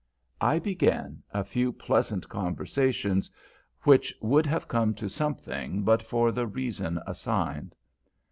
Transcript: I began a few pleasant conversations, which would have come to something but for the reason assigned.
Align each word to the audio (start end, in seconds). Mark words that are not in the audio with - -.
I 0.41 0.57
began 0.57 1.21
a 1.31 1.43
few 1.43 1.71
pleasant 1.71 2.27
conversations, 2.27 3.29
which 3.83 4.15
would 4.19 4.47
have 4.47 4.67
come 4.67 4.95
to 4.95 5.07
something 5.07 5.83
but 5.83 6.01
for 6.01 6.31
the 6.31 6.47
reason 6.47 6.99
assigned. 7.05 7.75